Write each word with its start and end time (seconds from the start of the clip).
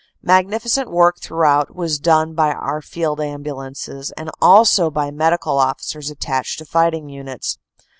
Magnificent 0.23 0.89
work 0.89 1.19
throughout 1.19 1.75
was 1.75 1.99
done 1.99 2.33
by 2.33 2.51
our 2.53 2.81
field 2.81 3.21
ambulances, 3.21 4.11
and 4.17 4.31
also 4.41 4.89
by 4.89 5.11
Medical 5.11 5.59
Officers 5.59 6.09
attached 6.09 6.57
to 6.57 6.65
fighting 6.65 7.07
units. 7.07 7.59